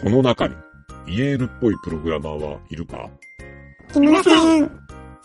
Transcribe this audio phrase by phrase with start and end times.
[0.00, 0.54] この中に、
[1.08, 3.10] イエールっぽいプログラマーはいるか？
[3.92, 4.70] 木村さん、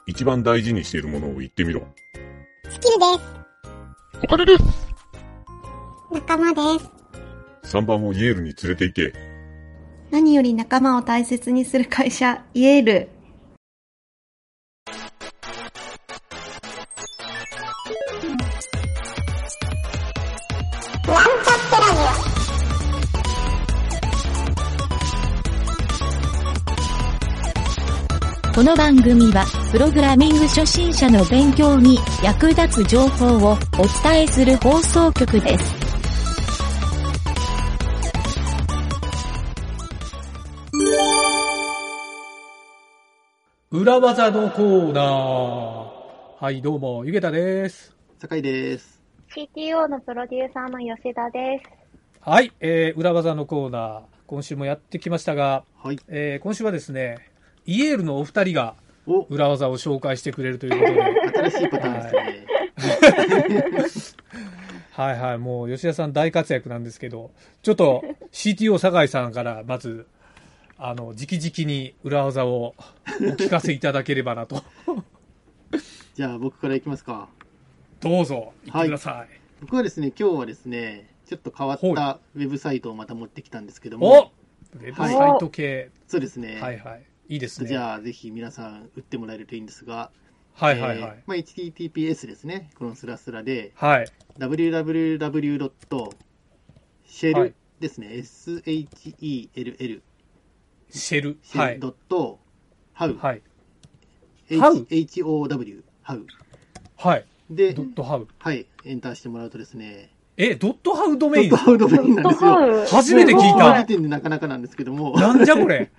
[0.08, 1.86] 一番大事にしているものを言ってみろ。
[2.70, 3.06] スキルで
[4.24, 4.88] お金ですす。
[6.12, 6.62] 仲間で
[7.64, 7.78] す。
[7.78, 9.14] !3 番をイエールに連れて行け。
[10.10, 13.10] 何より仲間を大切にする会社、イエール。
[21.06, 21.53] なんちゃっ
[28.56, 33.58] この番組は、プログラミング初心者の勉強に役立つ情報をお
[34.04, 35.76] 伝えする放送局です。
[43.72, 46.44] 裏技のコーナー。
[46.44, 47.96] はい、どうも、ゆげたです。
[48.20, 49.02] 酒井です。
[49.36, 51.72] CTO のプロデューサーの吉田です。
[52.22, 54.02] はい、えー、裏技のコーナー。
[54.28, 56.00] 今週もやってきましたが、はい。
[56.08, 57.33] えー、今週はですね、
[57.66, 58.76] イエールのお二人が
[59.06, 64.24] お、裏技を紹介してくれるということで、新しいパターンですね。
[64.92, 70.08] はい はい、もう吉田さん大活躍なんですけど、ちょっと CTO 酒井さんからまず、
[70.78, 74.64] あの、直々に裏技をお聞かせいただければなと。
[76.16, 77.30] じゃあ僕からいきますか。
[78.02, 79.40] どうぞ、言ってください。
[79.62, 84.32] 僕はですね、今日はですね、ちょっと変わったウェブサイトをまた持ってきたんですけどおも、
[84.76, 86.60] ウェブサイト系、そうですね。
[86.62, 87.04] はいはい。
[87.30, 87.68] いいですね。
[87.68, 90.12] じゃあぜひ皆さん打ってもらえるといいんですが、
[90.56, 90.98] はいはいはい。
[90.98, 94.08] えーまあ、HTTPS ですね、このスラスラで、はい。
[94.38, 95.72] www.
[97.06, 100.04] シェル、はいですね、shell シェル。
[100.90, 101.80] シェルはい。
[101.80, 102.40] ドット、
[102.96, 103.42] how、はい。
[104.50, 106.26] H- how how、how
[106.96, 107.26] はい。
[107.50, 108.28] でド、ットハウ。
[108.40, 112.86] はい、エンターしてもらうとですね、え、ドットハウドドメインットハウドメインなんですよ。
[112.88, 113.88] 初めて聞いた時。
[113.88, 115.12] 点でなかなかなんですけども。
[115.20, 115.92] なんじゃこれ。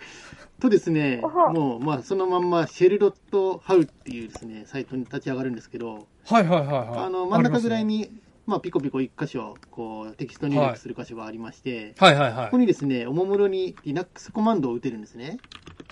[0.60, 6.98] とですね、もう、まあ、そのまんま、シェルドットハウっていうですね、サイトに立ち上がるんですけど、はいはいはいはい。
[7.00, 8.10] あの、真ん中ぐらいに、
[8.46, 12.16] まあ、ピコピコ一箇所、こう、テキスト入力する箇所がありまして、ますね。
[12.16, 12.58] はいはいはいここ。
[12.58, 15.38] にですね、おもむろに Linux コマンドを打てるんですね。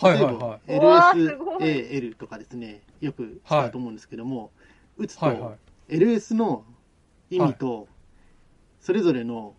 [0.00, 1.60] はい例えばはいはい。
[1.60, 4.50] LSAL とかですね、よく使うと思うんですけども、
[4.96, 5.52] 打つと、はいは
[5.88, 5.96] い。
[5.96, 6.64] LS の
[7.30, 7.88] 意味と、
[8.80, 9.54] それぞれの、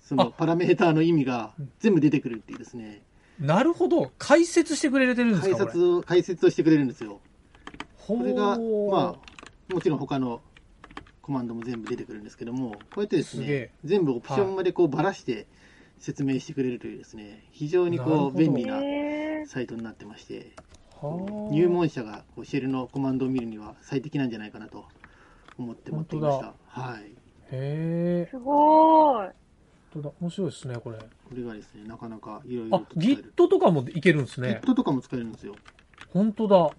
[0.00, 3.02] そのあパラメーターの意味が全部出てくるっていうですね、
[3.40, 4.12] なるほど。
[4.18, 5.70] 解説してくれてるんです解かこれ。
[5.72, 7.20] 説を、解説をしてくれるんですよ。
[7.96, 10.40] ほこれが、ーまあ、もちろん他の
[11.22, 15.46] コマンドも全部出てくるんですけども、こうやってですね、全部オプションまでこうばらして
[15.98, 20.52] 説明してくれるというですね、非常にこう便利なへサイトになってまして、
[21.00, 24.84] はあ入門者がこうシェルのコマンドを見るには最適なんじゃないかなと
[25.58, 26.54] 思って持ってきました。
[26.66, 27.02] はい。
[27.02, 28.28] へえ。
[28.30, 29.32] すごーい。
[29.92, 30.14] 本当だ。
[30.20, 30.98] 面白いですね、これ。
[30.98, 31.04] こ
[31.34, 32.82] れがですね、なかなかいろいろあ。
[32.96, 34.60] Git とかもいけるんですね。
[34.64, 35.54] Git とかも使えるんですよ。
[36.08, 36.70] 本当だ。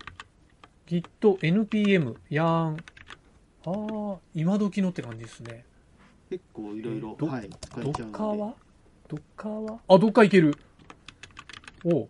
[0.87, 2.77] Git、NPM、YARN。
[3.65, 5.65] ああ、今時のって感じですね。
[6.29, 8.53] 結構いろいろ、どはい、使えドちゃうッカーのは？
[9.07, 9.79] ドッカーは？
[9.87, 10.57] あ、ドッカーいける。
[11.85, 12.09] おう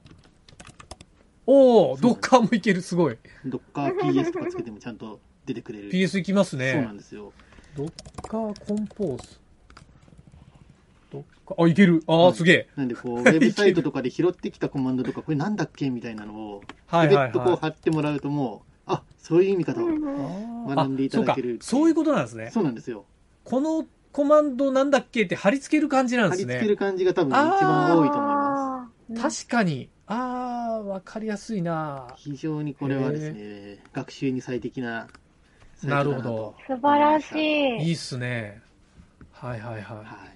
[1.46, 3.18] おおドッカーもいける、すごい。
[3.44, 5.92] で、DockerPS とかつけてもちゃんと出てくれる。
[5.92, 6.98] PS いきますそうなねん。
[6.98, 7.34] ですよ。
[7.76, 7.92] ドッ
[8.28, 9.40] カーコンポーズ。
[11.58, 12.04] あ、いける。
[12.08, 12.68] ああ、はいすげえ。
[12.76, 17.60] なんでこう、ウェブ サイトとかで拾ってきたコマンドとか、これなんだっけみたいなのを、はいはい別途こうはい。
[17.62, 19.82] 貼ってもらうともう、あ、そういう意味かと。
[19.82, 21.66] あー学んでいただけるあそうか。
[21.66, 22.50] そういうことなんですね。
[22.52, 23.06] そうなんですよ。
[23.44, 26.54] このコマンドなんだっけって貼り付ける感じなんですね。
[26.54, 28.92] 貼り付ける感じが多分一番多いと思いま
[29.22, 29.90] 確かに。
[30.06, 32.30] ああ、わかりやすいなす。
[32.30, 35.08] 非常にこれはですね、学習に最適な
[35.76, 36.56] サイトだなるとほど。
[36.68, 37.88] 素晴らしい。
[37.88, 38.62] いいっすね。
[39.32, 39.82] はいはいはい。
[39.82, 40.33] はい。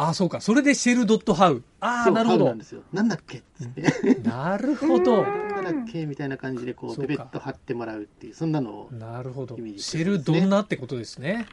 [0.00, 0.40] ああ、そうか。
[0.40, 1.62] それでシェルドットハウ。
[1.80, 2.58] ああ、なるほどなん。
[2.58, 2.82] ですよ。
[2.92, 3.82] なんだっけっつって。
[4.26, 5.22] なるほど。
[5.22, 11.46] なんだっけみたいな感じで、こう、ペペッと貼ってもらうっていう、そんなのを、なるほどシェルドンナってことですね。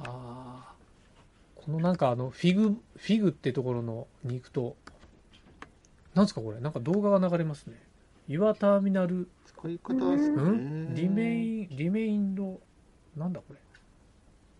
[0.00, 0.72] ああ。
[1.54, 4.76] このなんかあの、フィグ、フィグってところのに行くと、
[6.14, 6.58] なんですかこれ？
[6.60, 7.80] なんか動画が流れますね。
[8.28, 10.58] Your Terminal 使い方ですかうね。
[10.58, 10.94] ん？
[10.94, 12.60] リメイン、リメインド、
[13.16, 13.60] なんだこれ？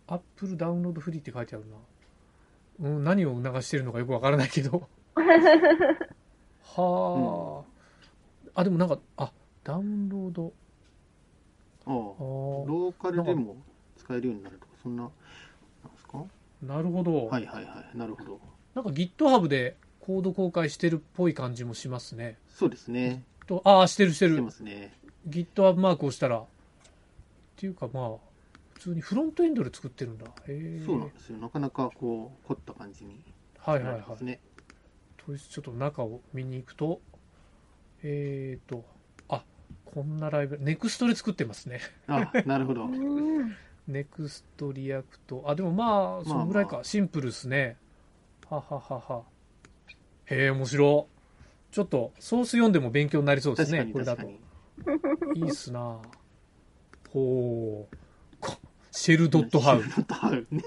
[0.07, 1.77] アップルダウンロードフリーって書いてあるな。
[2.81, 4.89] うん、何を促してるのかよくわからないけど。
[6.75, 7.65] は
[8.57, 9.33] あ、あ、でもなんか、あ、
[9.65, 10.53] ダウンロード。
[11.85, 13.57] ああローカルでも
[13.97, 16.25] 使えるようになるとか、そんな、なんですか？
[16.63, 17.27] なるほど。
[17.27, 17.99] はいはいはい。
[17.99, 18.41] なるほど。
[18.75, 22.39] なんか GitHub でコード公開してるっぽい感じもしますね。
[22.49, 23.25] そうですね。
[23.47, 24.51] とああ、してるしてるしてま。
[24.53, 24.97] すね。
[25.29, 26.39] GitHub マークをしたら。
[26.39, 26.45] っ
[27.57, 28.19] ていうかまあ、普
[28.83, 30.27] 通にフロントエンドで作ってるんだ。
[30.49, 30.83] へえ。
[30.85, 31.39] そうなんですよ。
[31.39, 33.23] なかなかこう、凝った感じに
[33.59, 34.03] はいはいはい。
[34.03, 37.01] とりあえずちょっと中を見に行くと、
[38.03, 38.85] えーと、
[39.29, 39.45] あ、
[39.85, 41.81] こんなライブ、 Next で作ってますね。
[42.09, 42.87] あ、なるほど。
[42.87, 43.57] うん。
[43.87, 45.45] Next React。
[45.47, 46.73] あ、でもまあ、そのぐらいか。
[46.73, 47.77] まあまあシンプルですね。
[48.51, 49.23] はははは。
[50.27, 51.73] へえ、面白い。
[51.73, 54.27] ちょっと、ソース読んでも勉強になりそうですね、これだと。
[55.35, 55.99] いいっすな
[57.13, 57.97] ほう。
[58.93, 59.83] こシェルドットハウ。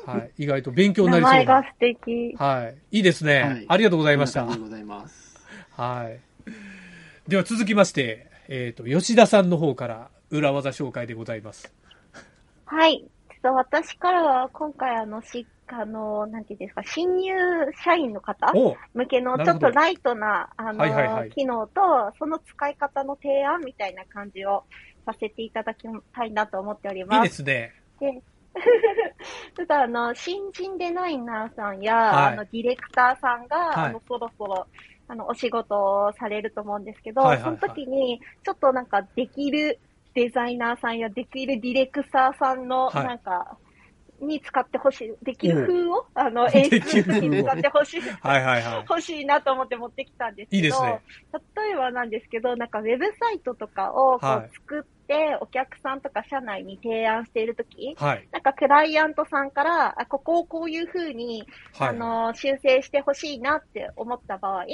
[0.05, 0.31] はい。
[0.43, 1.37] 意外と勉強にな名りそうな。
[1.37, 2.35] 前が素敵。
[2.37, 2.97] はい。
[2.97, 3.41] いいですね。
[3.41, 4.55] はいありがとうございましたこんな。
[4.55, 5.45] 感じでございます。
[5.71, 6.19] はい。
[7.29, 11.73] では続きまして、えっ、と、吉田さんの方から裏技紹介でございます。
[12.65, 13.05] はい。
[13.29, 17.31] ちょっと私からは今回あの、し、あの、なんていうんですか、新入
[17.83, 21.81] 社員の方お向けのちょっとライトな、あの、はいはいはい機能と、
[22.17, 24.63] その使い方の提案みたいな感じを
[25.05, 27.21] させていただきたいなと思っておりいいま。
[27.21, 27.73] ですすね。
[27.99, 28.23] で
[29.55, 32.33] ちょっとあの、新人デザイナーさんや、はい。
[32.33, 33.89] あの、ディレクターさんが、はい。
[33.89, 34.67] あの、そろそろ、
[35.07, 35.75] あの、お仕事
[36.05, 37.59] をされると思うんですけど、はいはいはい。
[37.59, 39.81] その時に、ちょっとなんか、できる
[40.13, 43.03] デザイナーさんや、できるディレクターさんの、はい。
[43.05, 43.59] なんか、
[44.21, 48.01] に使ってほしい、できる風を、あの、 で演きる風を出に使ってほしい。
[48.21, 48.85] はいはいはい。
[48.89, 51.01] 欲しいなと思って持ってきたんですけど、いいね。
[51.57, 54.37] 例えばなんですけど、なんかウェブサイトとかをこはい。
[54.37, 54.94] う作って、
[55.41, 58.27] お客さんとか社内に提案しているとき、はい。
[58.31, 61.89] なんかクライアントさんから、あここをこういうふうに、はい。
[61.89, 64.69] あの、修正してほしいなって思った場合、はい。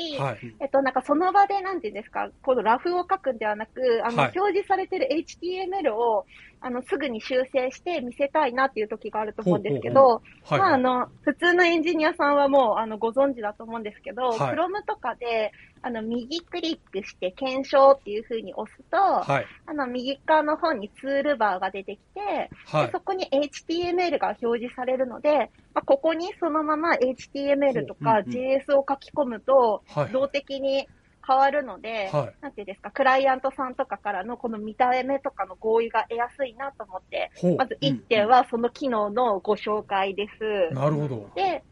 [0.61, 6.25] えっと、なんかその場で、なんていうんですか、このラフを書くんではなく、あの、はい表示されてる HTML を、
[6.63, 10.59] あの、すぐに修正して見せたいなっていう時があると思うんですけど、はい。
[10.59, 19.45] まあ、あの、普通のエンジニアさんはもう、あの、ご存知だと思うんですけど、はい Chrome とかで、あの、右クリックして検証っていう風に押すと、はい。
[19.65, 22.99] あの、右側の方にツールバーが出てきて、はいでそ。
[22.99, 30.11] こに HTML が表示されるので、まあ、ここにそのまま HTML とか JS を書き込むと、はい。
[30.11, 30.87] 動的に
[31.25, 40.44] 変わるので、はいなんていうんですか、クライアントさんとかからのこの見た目とかの合意が得やすいなと思って、ほまず1点はその機能のご紹介です。
[40.71, 40.73] う。
[40.73, 41.29] なるほど。
[41.35, 41.63] で、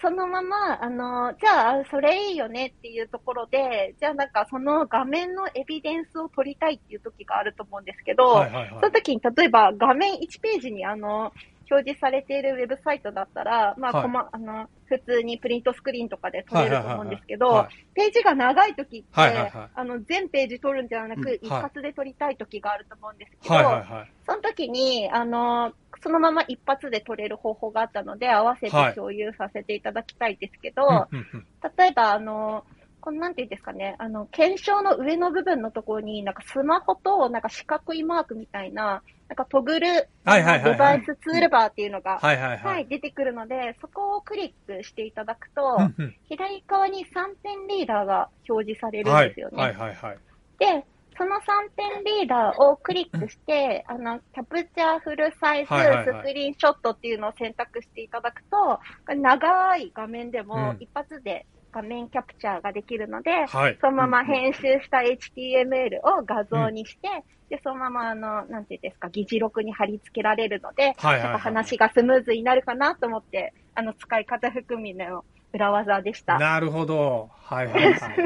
[0.00, 8.68] そのまま、あの、じゃあ、それいいよねっていうところで、じゃあなんかその画面のエビデンスを取りたいっていう時があると思うんですけど、はいはいはい。
[8.68, 11.32] その時に例えば画面1ページにあの、
[11.70, 14.28] 表示されているウェブサイトだったら、まあ、はい。
[14.32, 17.54] あの、普通にプリントスクリーンとかで撮れると思うんですけどはい。
[17.56, 19.70] はいはいはい、ページが長い時って、はいはいはい。
[19.74, 24.12] あの、全ページ撮るんじゃなうんく、一括で撮りたい時があると思うんですけど、はいはいはい。
[24.26, 25.72] その時に、あの、
[26.02, 28.94] そのまま一発で撮れる方法があったので、合わせてはい。
[28.94, 31.46] 共有させていただきたいですけど、うんうんうん。
[31.76, 32.64] 例えば、あの、
[33.08, 42.86] このなんていうんですかね、あの、検証の上の部分のところに、なんかスマホと、なんか四角いマークみたいな、なんかトグル、はいはいはいはいデバイスツールバーっていうのが、はいはいは、はいい。
[42.86, 49.56] 出てくるので、そこをクリックしていただくと、うんうん左側に3点リーダーが表示されるんはいですよね。
[49.56, 50.18] はいはいはい。
[50.58, 50.84] で、
[51.16, 51.40] その3
[51.74, 58.78] 点リーダーをクリックして、あの、キャプチャーフルサイズはいはいはいスクリーンショットっていうのを選択していただくと、
[59.14, 63.78] 長い画面でもうん一発で画面キャプチャーができるので、はい。
[63.80, 67.08] そのまま編集した HTML を画像にして、
[67.48, 76.38] で、そのままあの、なんていうんですか、議事録に貼り付けられるので、はいはいはいなんか話がスムーズになるかなと思って、あの、使い方含みの裏技でした。
[76.38, 77.30] なるほど。
[77.32, 78.16] はいはいはい。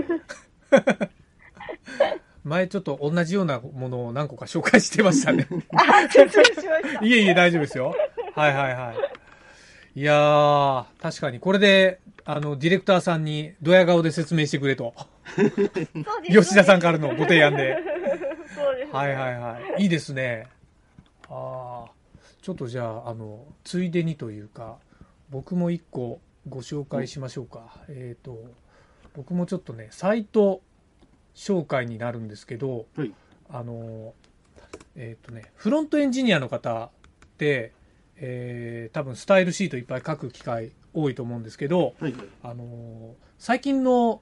[2.45, 5.47] 前ちょっと同じようなものを何個か紹介してましたね。
[5.77, 7.05] あ、失礼しました。
[7.05, 7.95] いえいえ、大丈夫ですよ。
[8.35, 8.93] はいはいは
[9.95, 10.01] い。
[10.01, 14.95] いやー、確かに、これで、あの、ディレクターさんに、ドヤ顔で説明してくれと。
[15.37, 15.93] そうです
[16.33, 17.77] 吉田さんからのご提案で。
[18.55, 18.93] そうです。
[18.93, 19.83] はいはいはい。
[19.83, 20.47] いいですね。
[21.29, 21.91] ああ、
[22.41, 24.79] ちょっとじゃあ、あの、ついでにというか、
[25.31, 27.81] 僕も一個ご紹介しましょうか。
[27.89, 28.39] えっ、と、
[29.15, 30.63] 僕もちょっとね、サイト
[31.35, 33.13] 紹介になるんですけど、はい
[33.49, 34.15] あの、
[34.97, 36.91] えっ、とね、フロントエンジニアの方っ
[37.37, 37.73] て、
[38.17, 42.29] えー多分スタイルシートいっぱい書く機会多いと思うんですけど、はいはい。
[42.43, 44.21] あの最近の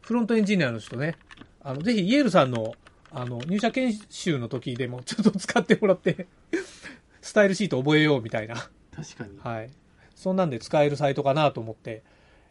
[0.00, 1.16] フロントエンジニアの人ね、
[1.62, 2.74] あの、ぜひイエールさんの、
[3.12, 6.26] あの、入社研修の時でもちょっと使ってもらって、
[7.22, 8.56] スタイルシート覚えようみたいな。
[8.56, 8.70] 確
[9.16, 9.38] かに。
[9.38, 9.70] はい。
[10.14, 12.02] そんなんで使えるサイトかなと思って、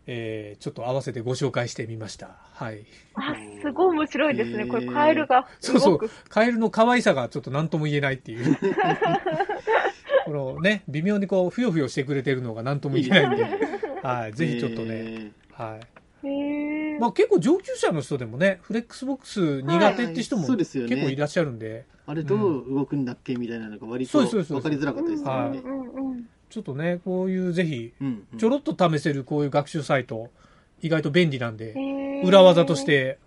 [0.07, 2.37] えー、ちょっと合わせてご紹介してみました。
[2.53, 2.85] はい。
[3.15, 4.65] あ、すごい面白いですね。
[4.65, 5.99] これ、へーカエルがそうそう。
[6.29, 8.57] カエルの可愛さがちょっと何とも言えないっていう。
[10.25, 13.43] このね、微妙にこう、ふよふよしてくれてるのが何とも言えないんで、
[14.03, 14.33] はい。
[14.33, 15.31] ぜひちょっとね、ね。
[15.51, 16.99] はい。
[16.99, 25.61] まあ結構上級者の人でもね、フレックスボックス苦手って人もはいそうですよね結構いらっしゃるんで、あれどう動くんだっけみたいなのが割とそうですそうです分かりづらかったですよね。
[25.63, 27.93] うんうんうんちょっとね、こういうぜひ、
[28.37, 30.29] ちょろっと試せるこういう学習サイト、
[30.81, 31.73] 意外と便利なんで、
[32.25, 33.19] 裏技として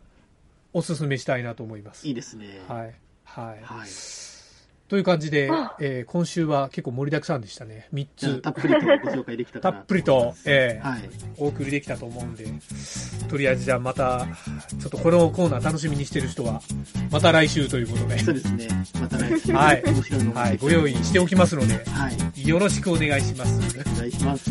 [0.75, 2.07] おすすめしたいなと思います。
[2.07, 2.61] いいですね。
[2.69, 2.95] はい。
[3.25, 3.63] はい。
[3.63, 3.89] はい。
[4.87, 7.89] という感じであ、えー今週は結構盛りだくさんでしたね。
[7.95, 11.11] 3つたっぷりとご紹介できたかなたっぷりとええはい。
[11.39, 12.47] お送りできたと思うんで、
[13.29, 14.27] とりあえずじゃあまた、
[14.79, 16.61] ちょっとこのコーナー楽しみにしてる人は、
[17.11, 18.69] また来週ということで、そうですね。
[19.01, 22.47] また来週、はい面白いはい、ご用意しておきますので、はい。
[22.49, 23.55] よろしくお願いします。
[23.57, 24.51] お願いします。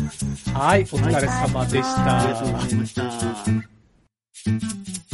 [0.50, 2.66] はい、お疲れ様でしありがとうごた。
[2.66, 2.94] ざいまし
[5.10, 5.13] た。